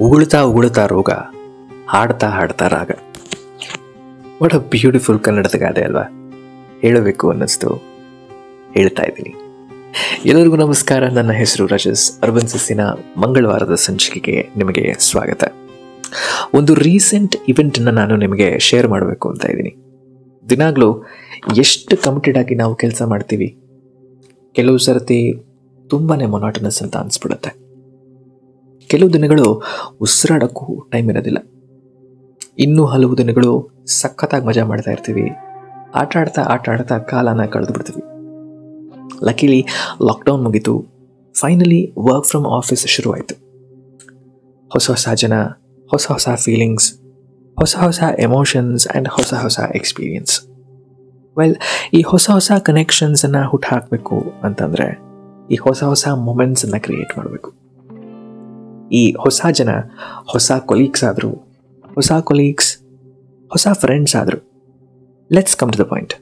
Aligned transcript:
ಉಗುಳ್ತಾ 0.00 0.40
ಉಗುಳ್ತಾ 0.40 0.86
ರೋಗ, 0.86 1.10
ಹಾಡ್ತಾ 1.88 2.28
ಹಾಡ್ತಾ 2.28 2.68
ರಾಗ. 2.68 2.90
ವಾಟ್ 4.42 4.54
ಅ 4.54 4.58
ಬ್ಯೂಟಿಫುಲ್ 4.58 5.20
ಕನ್ನಡದ 5.20 5.54
ಗಾದೆ 5.58 5.82
ಅಲ್ವಾ? 5.82 6.02
ಹೇಳಬೇಕು 6.82 7.30
ಅನ್ನಿಸ್ತು. 7.30 7.82
ಹೇಳ್ತಾ 8.74 9.02
ಇದ್ದೀನಿ. 9.02 9.34
ಎಲ್ಲರಿಗೂ 10.24 10.56
ನಮಸ್ಕಾರ. 10.56 11.08
ನನ್ನ 11.08 11.32
ಹೆಸರು 11.32 11.66
ರಜಸ್. 11.66 12.20
ಅರ್ಬನ್ 12.22 12.48
ಸಸ್ಸಿನ 12.48 12.80
ಮಂಗಳವಾರದ 13.16 13.74
ಸಂಚಿಕೆಗೆ 13.74 14.48
ನಿಮಗೆ 14.56 14.96
ಸ್ವಾಗತ. 14.98 15.44
ಒಂದು 16.54 16.74
ರೀಸೆಂಟ್ 16.74 17.36
ಇವೆಂಟನ್ನು 17.48 17.90
ನಾನು 17.90 18.16
ನಿಮಗೆ 18.16 18.58
ಶೇರ್ 18.58 18.88
ಮಾಡಬೇಕು 18.88 19.30
ಅಂತ 19.30 19.44
ಇದ್ದೀನಿ. 19.44 19.76
ದಿನಾಗಲೂ 20.50 21.04
ಎಷ್ಟು 21.56 21.96
ಕಮಿಟೆಡ್ 21.96 22.38
ಆಗಿ 22.38 22.54
ನಾವು 22.54 22.74
ಕೆಲಸ 22.74 23.02
ಮಾಡ್ತೀವಿ? 23.02 23.58
ಕೆಲವು 24.52 24.78
ಸರ್ತಿ 24.78 25.32
ತುಂಬಾ 25.88 26.16
ಮೊನಾಟನಸ್ 26.26 26.82
ಅಂತ 26.82 26.96
ಅನಿಸ್ಬಿಡುತ್ತೆ. 26.96 27.65
ಕೆಲವು 28.88 29.12
ದಿನಗಳು 29.12 29.62
ಉಸಿರಾಡೋಕ್ಕೂ 30.00 30.88
ಟೈಮ್ 30.92 31.10
ಇರೋದಿಲ್ಲ. 31.10 31.38
ಇನ್ನೂ 32.58 32.84
ಹಲವು 32.84 33.18
ದಿನಗಳು 33.18 33.70
ಸಖತ್ತಾಗಿ 33.86 34.46
ಮಜಾ 34.46 34.64
ಮಾಡ್ತಾ 34.64 34.90
ಇರ್ತೀವಿ. 34.90 35.30
ಆಟ 35.94 36.16
ಆಡ್ತಾ 36.16 36.42
ಆಟ 36.42 36.68
ಆಡ್ತಾ 36.68 36.98
ಕಾಲನ 36.98 37.46
ಕಳೆದು 37.46 37.72
ಬಿಡ್ತೀವಿ. 37.72 38.02
ಲಕ್ಕಿಲಿ 39.26 39.66
ಲಾಕ್ಡೌನ್ 40.06 40.44
ಮುಗೀತು. 40.44 40.84
ಫೈನಲಿ 41.40 41.92
ವರ್ಕ್ 41.98 42.26
ಫ್ರಮ್ 42.26 42.46
ಆಫೀಸ್ 42.46 42.86
ಶುರುವಾಯಿತು. 42.86 43.34
ಹೊಸ 44.72 44.90
ಹೊಸ 44.90 45.08
ಜನ, 45.14 45.32
ಹೊಸ 45.90 46.06
ಹೊಸ 46.06 46.28
ಫೀಲಿಂಗ್ಸ್ 46.44 46.94
ಹೊಸ 47.58 47.76
ಹೊಸ 47.76 48.02
ಎಮೋಷನ್ಸ್ 48.18 48.88
ಆ್ಯಂಡ್ 48.88 49.08
ಹೊಸ 49.08 49.34
ಹೊಸ 49.34 49.60
ಎಕ್ಸ್ಪೀರಿಯನ್ಸ್ 49.74 50.40
ವೆಲ್ 51.38 51.56
ಈ 51.94 52.02
ಹೊಸ 52.02 52.30
ಹೊಸ 52.30 52.52
ಕನೆಕ್ಷನ್ಸನ್ನು 52.58 53.48
ಹುಟ್ಟು 53.48 53.68
ಹಾಕಬೇಕು 53.74 54.24
ಅಂತಂದರೆ 54.42 54.98
ಈ 55.50 55.56
ಹೊಸ 55.56 55.84
ಹೊಸ 55.84 56.08
ಮೂಮೆಂಟ್ಸನ್ನು 56.08 56.82
ಕ್ರಿಯೇಟ್ 56.82 57.18
ಮಾಡಬೇಕು. 57.18 57.65
ಈ 58.90 59.12
ಹೊಸ 59.12 59.46
ಜನ, 59.52 59.68
ಹೊಸ 60.26 60.52
ಕೊಲೀಗ್ಸ್ 60.52 61.04
ಆದರು, 61.04 61.32
ಹೊಸ 61.96 62.12
ಕೊಲೀಗ್ಸ್ 62.12 62.78
ಹೊಸ 63.50 63.66
ಫ್ರೆಂಡ್ಸ್ 63.72 64.16
ಆದರು. 64.16 64.38
Let's 65.32 65.56
come 65.56 65.72
to 65.72 65.78
the 65.78 65.82
point 65.82 66.14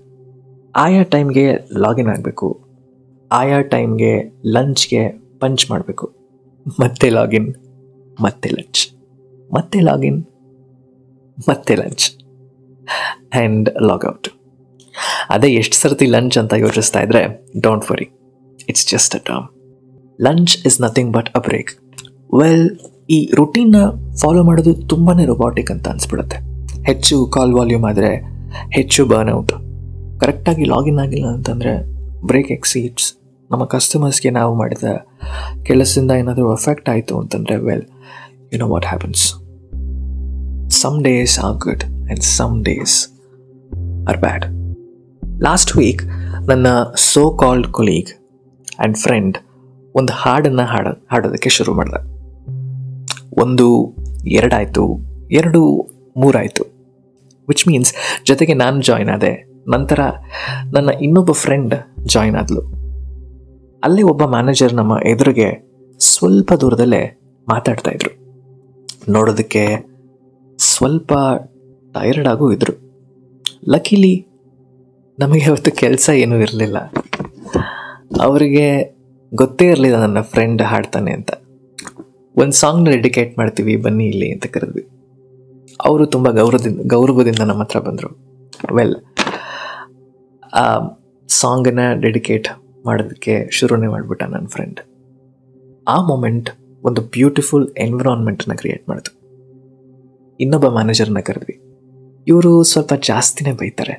ಆಯಾ 0.77 1.03
ಟೈಮ್ಗೆ 1.03 1.55
ಲಾಗಿನ್ 1.79 2.09
ಆಗಬೇಕು. 2.09 2.61
ಆಯಾ 3.33 3.63
ಟೈಮ್ಗೆ 3.63 4.43
ಲಂಚ್ಗೆ 4.47 5.03
ಪಂಚ್ 5.39 5.71
ಮಾಡಬೇಕು. 5.71 6.07
ಮತ್ತೆ 6.81 7.11
ಲಾಗಿನ್ 7.11 7.55
ಮತ್ತೆ 8.23 8.49
ಲಂಚ್ 8.49 8.93
ಮತ್ತೆ 9.53 9.81
ಲಾಗಿನ್ 9.81 10.25
ಮತ್ತೆ 11.49 11.75
ಲಂಚ್ 11.75 12.19
ಆ್ಯಂಡ್ 13.35 13.71
ಲಾಗೌಟ್ 13.83 14.29
ಅದೇ 15.31 15.49
ಎಷ್ಟು 15.55 15.77
ಸರ್ತಿ 15.77 16.07
ಲಂಚ್ 16.07 16.39
ಅಂತ 16.39 16.53
ಯೋಚಿಸ್ತಾ 16.53 17.01
ಇದ್ರೆ 17.01 17.51
don't 17.61 17.91
worry 17.91 18.05
it's 18.69 18.89
just 18.89 19.17
a 19.17 19.19
term 19.19 19.47
lunch 20.21 20.67
is 20.67 20.81
nothing 20.81 21.13
but 21.13 21.31
a 21.37 21.39
break 21.39 21.71
well 22.41 22.71
ಈ 23.11 23.31
ರುಟೀನ್ನ 23.35 23.77
ಫಾಲೋ 24.21 24.45
ಮಾಡೋದು 24.45 24.75
ತುಂಬಾ 24.75 25.13
ರೊಬಾಟಿಕ್ 25.25 25.71
ಅಂತ 25.71 25.89
ಅನಿಸ್ಬಿಡುತ್ತೆ. 25.89 26.37
ಹೆಚ್ಚು 26.85 27.27
ಕಾಲ್ 27.27 27.55
ವಾಲ್ಯೂಮ್ 27.55 27.85
ಆದರೆ 27.85 28.35
ಹೆಚ್ಚು 28.73 29.07
ಬರ್ನ್ಔಟ್ 29.07 29.53
ಕರೆಕ್ಟಾಗಿ 30.21 30.65
ಲಾಗಿನ್ 30.65 30.99
ಆಗಿಲ್ಲ 30.99 31.27
ಅಂತಂದರೆ 31.27 31.83
ಬ್ರೇಕ್ 32.27 32.53
ಎಕ್ಸೀಟ್ಸ್ 32.53 33.15
ನಮ್ಮ 33.51 33.65
ಕಸ್ಟಮರ್ಸ್ಗೆ 33.65 34.31
ನಾವು 34.31 34.55
ಮಾಡಿದ 34.55 34.85
ಕೆಲಸದಿಂದ 35.63 36.11
ಏನಾದರೂ 36.11 36.53
ಎಫೆಕ್ಟ್ 36.53 36.89
ಆಯಿತು 36.89 37.19
ಅಂತಂದರೆ 37.19 37.57
well 37.57 37.83
you 38.53 38.59
know 38.59 38.69
what 38.69 38.87
happens 38.87 39.33
some 40.71 41.05
days 41.05 41.39
are 41.39 41.57
good 41.57 41.85
and 41.85 42.23
some 42.23 42.65
days 42.65 43.09
are 44.09 44.19
bad 44.19 44.45
last 45.43 45.77
week 45.77 46.05
ನನ್ನ 46.49 46.67
so 46.97 47.31
called 47.31 47.67
colleague 47.67 48.09
and 48.79 48.99
friend 48.99 49.39
ಒಂದು 49.95 50.13
ಹಾಡನ್ನು 50.13 50.63
ಹಾಡ, 50.63 50.87
ಹಾಡೋದಕ್ಕೆ 51.13 51.49
ಶುರು 51.49 51.75
ಮಾಡಿದೆ. 51.75 52.14
ಒಂದು, 53.41 53.97
ಎರಡಾಯಿತು, 54.27 54.99
ಎರಡು, 55.31 55.91
ಮೂರಾಯಿತು. 56.17 56.65
ವಿಚ್ 57.49 57.69
ಮೀನ್ಸ್ 57.69 57.95
ಜೊತೆಗೆ 58.27 58.55
ನಾನು 58.55 58.83
ಜಾಯ್ನ್ 58.83 59.11
ಆದೆ. 59.11 59.55
ನಂತರ 59.69 60.01
ನನ್ನ 60.73 60.91
ಇನ್ನೊಬ್ಬ 60.91 61.33
ಫ್ರೆಂಡ್ 61.33 61.75
ಜಾಯ್ನ್ 62.07 62.37
ಆದಳು 62.37 62.61
ಅಲ್ಲೇ 63.85 64.03
ಒಬ್ಬ 64.03 64.25
ಮ್ಯಾನೇಜರ್ 64.25 64.75
ನಮ್ಮ 64.75 64.99
ಎದುರಿಗೆ 65.07 65.71
ಸ್ವಲ್ಪ 65.99 66.53
ದೂರದಲ್ಲೇ 66.53 67.21
ಮಾತಾಡ್ತಾ 67.49 67.91
ಇದ್ರು. 67.91 68.25
ನೋಡೋದಕ್ಕೆ 69.13 69.87
ಸ್ವಲ್ಪ 70.59 71.13
ಟೈರ್ಡ್ 71.95 72.29
ಆಗೂ 72.29 72.53
ಇದ್ರು. 72.53 72.73
ಲಕ್ಕಿಲಿ 73.69 74.27
ನಮಗೆ 75.19 75.45
ಅವತ್ತು 75.45 75.71
ಕೆಲಸ 75.71 76.11
ಏನೂ 76.15 76.37
ಇರಲಿಲ್ಲ. 76.37 76.79
ಅವರಿಗೆ 78.21 78.97
ಗೊತ್ತೇ 79.35 79.67
ಇರಲಿಲ್ಲ 79.69 79.97
ನನ್ನ 79.97 80.21
ಫ್ರೆಂಡ್ 80.21 80.63
ಹಾಡ್ತಾನೆ 80.63 81.13
ಅಂತ. 81.13 81.31
ಒಂದು 82.37 82.53
ಸಾಂಗ್ನ 82.53 82.91
ಡೆಡಿಕೇಟ್ 82.91 83.39
ಮಾಡ್ತೀವಿ, 83.39 83.77
ಬನ್ನಿ 83.77 84.07
ಇಲ್ಲಿ 84.07 84.33
ಅಂತ 84.33 84.47
ಕರೆದ್ವಿ. 84.47 84.85
ಅವರು 85.85 86.07
ತುಂಬ 86.07 86.31
ಗೌರವದಿಂದ 86.31 86.81
ಗೌರವದಿಂದ 86.87 87.39
ನಮ್ಮ 87.39 87.63
ಹತ್ರ 87.63 87.79
ಬಂದರು. 87.79 88.11
ವೆಲ್ 88.75 88.97
ಆ 90.55 90.65
ಸಾಂಗನ್ನು 91.29 92.01
ಡೆಡಿಕೇಟ್ 92.01 92.49
ಮಾಡೋದಕ್ಕೆ 92.87 93.51
ಶುರುನೇ 93.51 93.87
ಮಾಡಿಬಿಟ್ಟ 93.87 94.23
ನನ್ನ 94.23 94.47
ಫ್ರೆಂಡ್ 94.47 94.81
ಆ 95.89 96.07
ಮೊಮೆಂಟ್ 96.07 96.51
ಒಂದು 96.85 97.03
ಬ್ಯೂಟಿಫುಲ್ 97.03 97.69
ಎನ್ವಿರಾನ್ಮೆಂಟನ್ನು 97.79 98.57
ಕ್ರಿಯೇಟ್ 98.59 98.89
ಮಾಡಿತು. 98.89 99.13
ಇನ್ನೊಬ್ಬ 100.41 100.69
ಮ್ಯಾನೇಜರ್ನ 100.69 101.21
ಕರೆದ್ವಿ. 101.21 101.57
ಇವರು 102.27 102.63
ಸ್ವಲ್ಪ 102.63 102.93
ಜಾಸ್ತಿನೇ 102.95 103.53
ಬೈತಾರೆ 103.53 103.97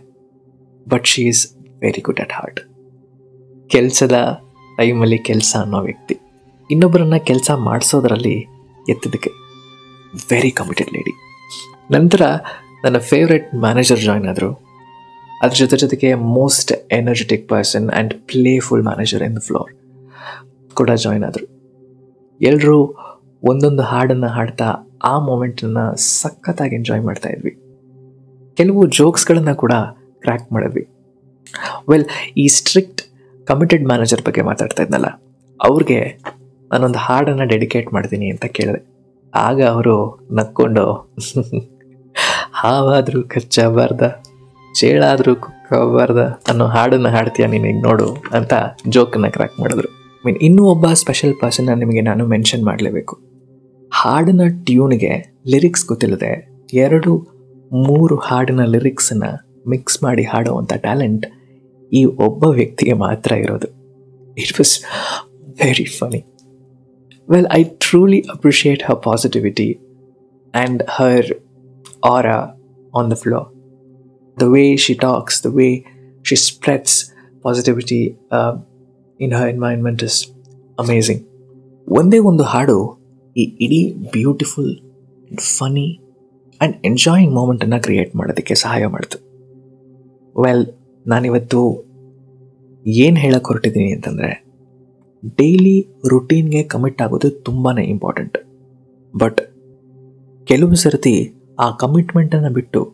but 0.90 1.06
she 1.06 1.22
is 1.22 1.58
very 1.82 2.02
good 2.02 2.20
at 2.20 2.32
heart 2.32 2.60
ಕೆಲಸದ 3.70 4.40
ಟೈಮಲ್ಲಿ 4.78 5.18
ಕೆಲಸ 5.18 5.56
ಅನ್ನೋ 5.62 5.80
ವ್ಯಕ್ತಿ. 5.82 6.16
ಇನ್ನೊಬ್ಬರನ್ನ 6.74 7.18
ಕೆಲಸ 7.30 7.50
ಮಾಡಿಸೋದ್ರಲ್ಲಿ 7.68 8.36
ಎತ್ತಿದ್ದಕ್ಕೆ. 8.94 9.32
ವೆರಿ 10.32 10.52
ಕಮಿಟೆಡ್ 10.60 10.92
ಲೇಡಿ 10.96 11.14
ನಂತರ 11.96 12.22
ನನ್ನ 12.84 12.98
ಫೇವ್ರೆಟ್ 13.10 13.48
ಮ್ಯಾನೇಜರ್ 13.64 14.02
ಜಾಯ್ನ್ 14.08 14.28
ಆದರು. 14.32 14.50
ಅದ್ರ 15.44 15.56
ಜೊತೆ 15.62 15.78
ಜೊತೆಗೆ 15.84 16.10
most 16.38 16.72
energetic 16.98 17.46
person 17.52 17.88
and 17.90 18.14
playful 18.32 18.84
manager 18.88 19.24
in 19.28 19.36
the 19.38 19.42
floor 19.48 19.72
ಕೂಡ 20.80 20.92
ಜಾಯ್ನ್ 21.04 21.26
ಆದರು. 21.30 21.46
ಎಲ್ಲರೂ 22.42 22.78
ಒಂದೊಂದು 23.52 23.84
ಹಾಡನ್ನು 23.92 24.30
ಹಾಡ್ತಾ 24.38 24.68
ಆ 25.12 25.14
ಮೂಮೆಂಟನ್ನು 25.28 25.86
ಸಖತ್ತಾಗಿ 26.22 26.76
ಎಂಜಾಯ್ 26.80 27.04
ಮಾಡ್ತಾ 27.08 27.30
ಇದ್ವಿ. 27.36 27.54
ಕೆಲವು 28.58 28.82
ಜೋಕ್ಸ್ಗಳನ್ನು 29.00 29.54
ಕೂಡ 29.64 29.74
ಕ್ರ್ಯಾಕ್ 30.24 30.48
ಮಾಡಿದ್ವಿ. 30.56 30.84
ವೆಲ್ 31.92 32.08
ಈ 32.44 32.46
ಸ್ಟ್ರಿಕ್ಟ್ 32.58 33.02
ಕಮಿಟೆಡ್ 33.48 33.86
ಮ್ಯಾನೇಜರ್ 33.92 34.24
ಬಗ್ಗೆ 34.28 34.44
ಮಾತಾಡ್ತಾ 34.50 34.84
ಇದ್ನಲ್ಲ, 34.86 35.10
ಅವ್ರಿಗೆ 35.60 36.00
ನಾನೊಂದು 36.76 37.00
ಹಾಡನ್ನು 37.08 37.46
ಡೆಡಿಕೇಟ್ 37.54 37.90
ಮಾಡ್ತೀನಿ 37.96 38.28
ಅಂತ 38.34 38.46
ಕೇಳಿದೆ. 38.58 38.82
ಆಗ 39.34 39.60
ಅವರು 39.74 39.96
ನಕ್ಕೊಂಡು, 40.38 40.86
ಹಾವಾದರೂ 42.62 43.20
ಕಚ್ಚಬಾರ್ದ 43.34 44.04
ಚೇಳಾದರೂ 44.80 45.34
ಕುಕ್ಕಬಾರ್ದ 45.44 46.22
ಅನ್ನೋ 46.52 46.66
ಹಾಡನ್ನು 46.76 47.10
ಹಾಡ್ತೀಯ 47.16 47.46
ನೀನು 47.54 47.82
ನೋಡು 47.86 48.08
ಅಂತ 48.38 48.54
ಜೋಕನ್ನು 48.96 49.30
ಕ್ರ್ಯಾಕ್ 49.36 49.56
ಮಾಡಿದ್ರು. 49.62 49.90
ಮೀನ್ 50.26 50.40
ಇನ್ನೂ 50.48 50.64
ಒಬ್ಬ 50.74 50.86
ಸ್ಪೆಷಲ್ 51.02 51.34
ಪರ್ಸನ್ನ 51.42 51.72
ನಿಮಗೆ 51.82 52.02
ನಾನು 52.10 52.24
ಮೆನ್ಷನ್ 52.34 52.64
ಮಾಡಲೇಬೇಕು. 52.70 53.16
ಹಾಡಿನ 53.92 54.44
ಟ್ಯೂನ್ಗೆ 54.68 55.14
ಲಿರಿಕ್ಸ್ 55.54 55.86
ಗೊತ್ತಿಲ್ಲದೆ 55.92 56.32
ಎರಡು, 56.86 57.12
ಮೂರು 57.88 58.16
ಹಾಡಿನ 58.28 58.62
ಲಿರಿಕ್ಸನ್ನು 58.74 59.32
ಮಿಕ್ಸ್ 59.74 59.98
ಮಾಡಿ 60.06 60.24
ಹಾಡುವಂಥ 60.32 60.74
ಟ್ಯಾಲೆಂಟ್ 60.86 61.26
ಈ 61.92 62.02
ಒಬ್ಬ 62.28 62.44
ವ್ಯಕ್ತಿಗೆ 62.60 62.96
ಮಾತ್ರ 63.06 63.32
ಇರೋದು. 63.44 63.68
It 64.38 64.54
was 64.60 64.74
very 65.62 65.88
funny 65.98 66.22
well 67.28 67.48
I 67.52 67.64
truly 67.80 68.20
appreciate 68.30 68.84
her 68.84 69.00
positivity 69.04 69.70
and 70.54 70.84
her 70.90 71.30
aura 72.06 72.28
on 72.94 73.12
the 73.12 73.14
flow 73.14 73.40
the 74.38 74.48
way 74.50 74.78
she 74.78 74.94
talks 74.94 75.48
the 75.48 75.52
way 75.56 75.68
she 76.26 76.36
spreads 76.36 76.98
positivity 77.46 78.02
in 79.20 79.34
her 79.34 79.50
environment 79.50 80.04
is 80.04 80.20
amazing 80.78 81.24
ಒಂದೇ 81.88 82.18
ಒಂದು 82.18 82.44
ಹಾಡು 82.44 82.78
ಈ 83.36 83.46
ಇಡೀ 83.62 83.82
ಬ್ಯೂಟಿಫುಲ್ 84.14 84.72
ಫನಿ 85.52 85.88
ಆ್ಯಂಡ್ 86.62 86.76
ಎಂಜಾಯಿಂಗ್ 86.86 87.34
ಮೂಮೆಂಟನ್ನು 87.34 87.82
create 87.82 88.16
ಮಾಡೋದಕ್ಕೆ 88.16 88.56
ಸಹಾಯ 88.56 88.86
ಮಾಡಿತು 88.88 89.18
well 90.36 90.66
ನಾನಿವತ್ತು 91.06 91.60
ಏನು 92.86 93.16
ಹೇಳಕ್ಕೆ 93.16 93.48
ಹೊರಟಿದ್ದೀನಿ 93.48 93.92
ಅಂತಂದರೆ 93.94 94.30
ಡೈಲಿ 95.38 95.88
ರುಟೀನ್ಗೆ 96.10 96.64
ಕಮಿಟ್ 96.64 97.02
ಆಗೋದು 97.02 97.32
ತುಂಬಾ 97.32 97.72
ಇಂಪಾರ್ಟೆಂಟ್ 97.72 98.38
ಬಟ್ 99.18 99.42
ಕೆಲವು 100.48 100.76
ಸರ್ತಿ 100.76 101.34
ಆ 101.60 101.72
ಕಮಿಟ್ಮೆಂಟನ್ನು 101.72 102.50
ಬಿಟ್ಟು 102.50 102.94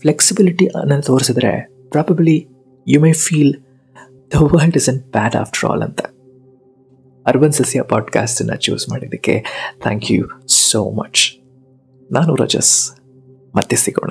ಫ್ಲೆಕ್ಸಿಬಿಲಿಟಿ 0.00 0.66
ಅನ್ನೋದು 0.66 1.02
ತೋರಿಸಿದ್ರೆ 1.02 1.68
probably 1.90 2.48
you 2.88 3.00
may 3.00 3.12
feel 3.12 3.54
the 4.32 4.34
world 4.40 4.76
is 4.76 4.88
un 4.88 5.00
bad 5.10 5.36
after 5.36 5.70
all 5.70 5.82
ಅಂತ 5.82 6.00
ಅರ್ಬನ್ 7.26 7.52
ಸಸ್ಯ 7.52 7.82
ಪಾಡ್ಕಾಸ್ಟನ್ನು 7.82 8.56
ಚೂಸ್ 8.56 8.88
ಮಾಡಿದ್ದಕ್ಕೆ 8.88 9.44
ಥ್ಯಾಂಕ್ 9.82 10.12
ಯು 10.12 10.46
ಸೋ 10.48 10.90
ಮಚ್ 10.90 11.40
ನಾನು 12.12 12.34
ರಜಸ್. 12.34 13.00
ಮತ್ತೆ 13.56 13.76
ಸಿಗೋಣ. 13.76 14.10